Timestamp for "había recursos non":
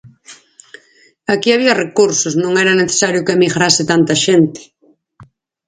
1.53-2.53